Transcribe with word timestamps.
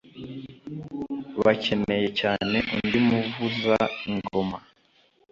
Bakeneye 1.45 2.07
cyane 2.19 2.57
undi 2.75 2.97
muvuza 3.07 3.75
ingoma 4.09 4.57